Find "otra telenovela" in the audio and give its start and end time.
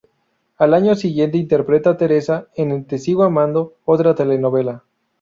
3.85-4.83